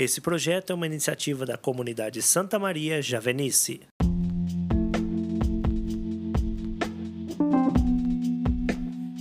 [0.00, 3.82] Esse projeto é uma iniciativa da comunidade Santa Maria Javenice.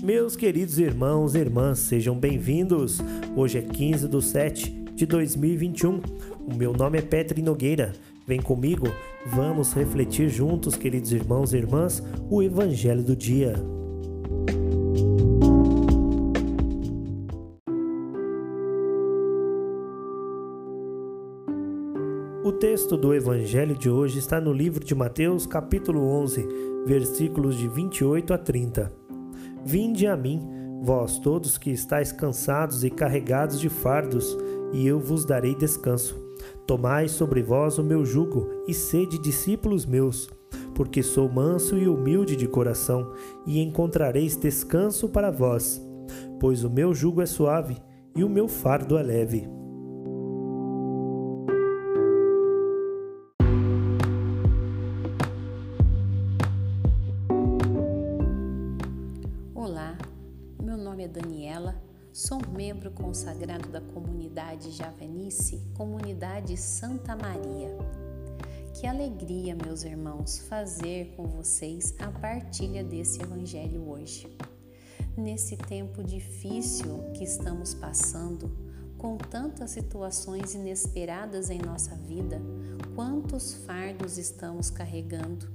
[0.02, 3.00] Meus queridos irmãos e irmãs, sejam bem-vindos.
[3.36, 6.02] Hoje é 15 de 7 de 2021.
[6.49, 7.91] O meu nome é Petri Nogueira.
[8.25, 8.87] Vem comigo,
[9.25, 13.53] vamos refletir juntos, queridos irmãos e irmãs, o Evangelho do dia.
[22.49, 26.48] O texto do Evangelho de hoje está no livro de Mateus, capítulo 11,
[26.84, 28.91] versículos de 28 a 30.
[29.63, 30.41] Vinde a mim,
[30.81, 34.35] vós todos que estáis cansados e carregados de fardos,
[34.73, 36.20] e eu vos darei descanso.
[36.66, 40.27] Tomai sobre vós o meu jugo e sede discípulos meus,
[40.73, 43.12] porque sou manso e humilde de coração,
[43.45, 45.79] e encontrareis descanso para vós,
[46.40, 47.77] pois o meu jugo é suave
[48.16, 49.48] e o meu fardo é leve.
[62.13, 67.78] Sou membro consagrado da comunidade Javenice, comunidade Santa Maria.
[68.74, 74.34] Que alegria, meus irmãos, fazer com vocês a partilha desse evangelho hoje.
[75.18, 78.50] Nesse tempo difícil que estamos passando,
[78.98, 82.42] com tantas situações inesperadas em nossa vida,
[82.96, 85.52] quantos fardos estamos carregando,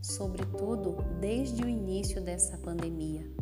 [0.00, 3.37] sobretudo desde o início dessa pandemia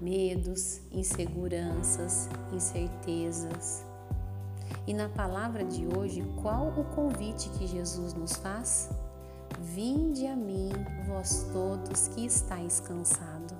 [0.00, 3.84] medos, inseguranças, incertezas.
[4.86, 8.88] E na palavra de hoje, qual o convite que Jesus nos faz?
[9.60, 10.70] Vinde a mim,
[11.06, 13.58] vós todos que estáis cansados.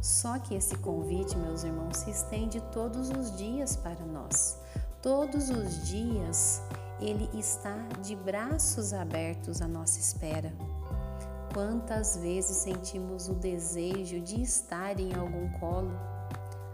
[0.00, 4.58] Só que esse convite, meus irmãos, se estende todos os dias para nós.
[5.02, 6.62] Todos os dias
[7.00, 10.52] ele está de braços abertos à nossa espera.
[11.52, 15.90] Quantas vezes sentimos o desejo de estar em algum colo?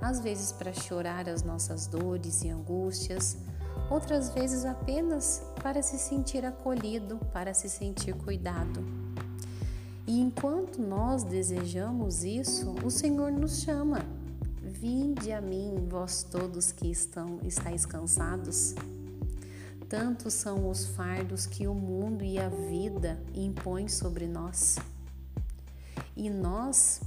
[0.03, 3.39] Às vezes para chorar as nossas dores e angústias,
[3.91, 8.85] outras vezes apenas para se sentir acolhido, para se sentir cuidado.
[10.07, 14.05] E enquanto nós desejamos isso, o Senhor nos chama.
[14.61, 18.75] Vinde a mim, vós todos que estão estáis cansados
[19.89, 24.77] Tantos são os fardos que o mundo e a vida impõem sobre nós.
[26.17, 27.01] E nós,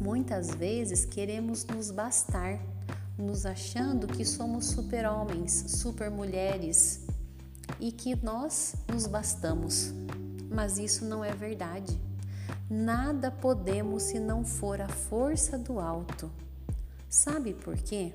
[0.00, 2.60] muitas vezes, queremos nos bastar,
[3.18, 7.00] nos achando que somos super-homens, super-mulheres
[7.80, 9.92] e que nós nos bastamos.
[10.48, 11.98] Mas isso não é verdade.
[12.70, 16.30] Nada podemos se não for a força do alto.
[17.08, 18.12] Sabe por quê?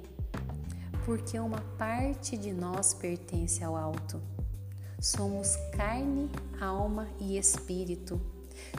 [1.05, 4.21] Porque uma parte de nós pertence ao alto.
[4.99, 6.29] Somos carne,
[6.61, 8.21] alma e espírito.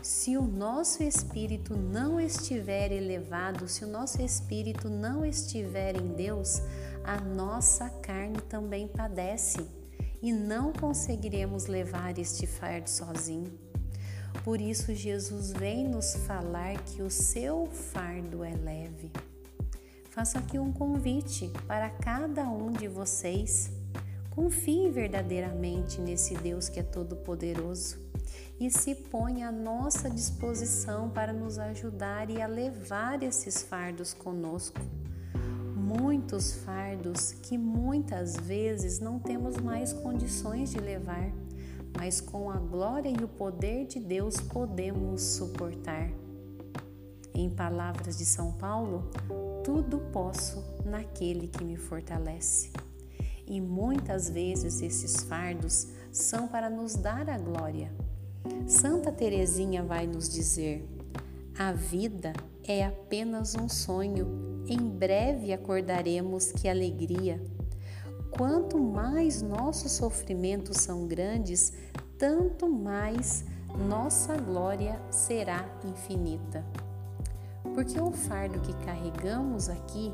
[0.02, 6.62] Se o nosso espírito não estiver elevado, se o nosso espírito não estiver em Deus,
[7.04, 9.66] a nossa carne também padece
[10.22, 13.52] e não conseguiremos levar este fardo sozinho.
[14.42, 19.12] Por isso, Jesus vem nos falar que o seu fardo é leve
[20.14, 23.72] faço aqui um convite para cada um de vocês.
[24.30, 27.98] Confie verdadeiramente nesse Deus que é todo-poderoso
[28.60, 34.80] e se ponha à nossa disposição para nos ajudar e a levar esses fardos conosco.
[35.74, 41.28] Muitos fardos que muitas vezes não temos mais condições de levar,
[41.98, 46.08] mas com a glória e o poder de Deus podemos suportar.
[47.34, 49.10] Em palavras de São Paulo,
[49.64, 52.70] tudo posso naquele que me fortalece.
[53.46, 57.90] E muitas vezes esses fardos são para nos dar a glória.
[58.66, 60.86] Santa Teresinha vai nos dizer:
[61.58, 62.32] a vida
[62.62, 64.62] é apenas um sonho.
[64.66, 67.42] Em breve acordaremos que alegria.
[68.30, 71.72] Quanto mais nossos sofrimentos são grandes,
[72.18, 73.44] tanto mais
[73.88, 76.64] nossa glória será infinita.
[77.72, 80.12] Porque o fardo que carregamos aqui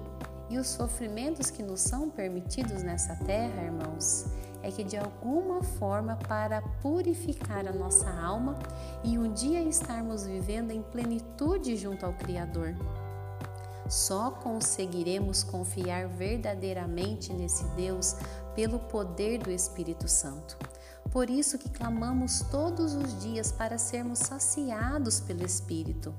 [0.49, 4.27] e os sofrimentos que nos são permitidos nessa terra, irmãos,
[4.63, 8.59] é que de alguma forma para purificar a nossa alma
[9.03, 12.75] e um dia estarmos vivendo em plenitude junto ao Criador.
[13.89, 18.17] Só conseguiremos confiar verdadeiramente nesse Deus
[18.55, 20.57] pelo poder do Espírito Santo.
[21.11, 26.15] Por isso que clamamos todos os dias para sermos saciados pelo Espírito.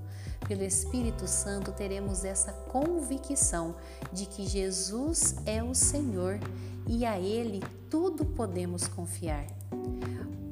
[0.48, 3.76] Pelo Espírito Santo teremos essa convicção
[4.12, 6.40] de que Jesus é o Senhor
[6.88, 9.46] e a Ele tudo podemos confiar.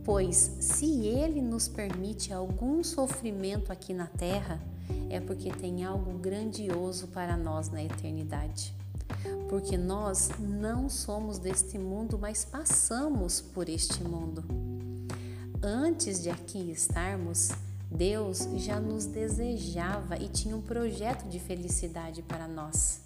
[0.05, 4.61] Pois se Ele nos permite algum sofrimento aqui na terra,
[5.09, 8.73] é porque tem algo grandioso para nós na eternidade.
[9.49, 14.43] Porque nós não somos deste mundo, mas passamos por este mundo.
[15.61, 17.49] Antes de aqui estarmos,
[17.91, 23.01] Deus já nos desejava e tinha um projeto de felicidade para nós.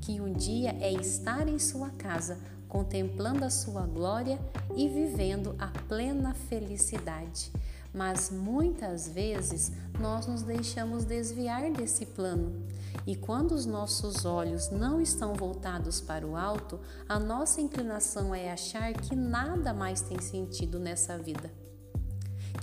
[0.00, 2.38] Que um dia é estar em sua casa,
[2.68, 4.38] contemplando a sua glória
[4.76, 7.50] e vivendo a plena felicidade.
[7.94, 9.70] Mas muitas vezes
[10.00, 12.66] nós nos deixamos desviar desse plano.
[13.06, 18.50] E quando os nossos olhos não estão voltados para o alto, a nossa inclinação é
[18.50, 21.50] achar que nada mais tem sentido nessa vida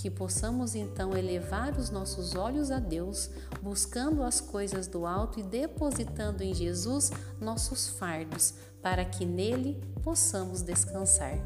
[0.02, 3.30] que possamos então elevar os nossos olhos a Deus,
[3.62, 10.64] buscando as coisas do alto e depositando em Jesus nossos fardos, para que nele possamos
[10.64, 11.38] descansar.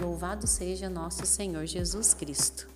[0.00, 2.68] Louvado seja nosso Senhor Jesus Cristo.